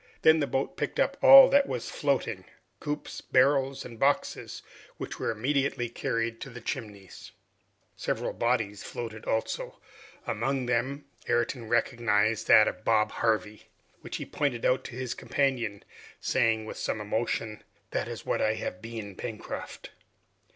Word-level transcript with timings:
Then 0.23 0.39
the 0.39 0.47
boat 0.47 0.77
picked 0.77 0.99
up 0.99 1.15
all 1.21 1.47
that 1.49 1.67
was 1.67 1.91
floating, 1.91 2.45
coops, 2.79 3.21
barrels, 3.21 3.85
and 3.85 3.99
boxes, 3.99 4.63
which 4.97 5.19
were 5.19 5.29
immediately 5.29 5.89
carried 5.89 6.41
to 6.41 6.49
the 6.49 6.59
Chimneys. 6.59 7.29
Several 7.95 8.33
bodies 8.33 8.81
floated 8.81 9.25
also. 9.25 9.79
Among 10.25 10.65
them, 10.65 11.05
Ayrton 11.29 11.69
recognized 11.69 12.47
that 12.47 12.67
of 12.67 12.83
Bob 12.83 13.11
Harvey, 13.11 13.67
which 13.99 14.17
he 14.17 14.25
pointed 14.25 14.65
out 14.65 14.83
to 14.85 14.95
his 14.95 15.13
companion, 15.13 15.83
saying 16.19 16.65
with 16.65 16.77
some 16.77 16.99
emotion, 16.99 17.63
"That 17.91 18.07
is 18.07 18.25
what 18.25 18.41
I 18.41 18.55
have 18.55 18.81
been, 18.81 19.15
Pencroft." 19.15 19.91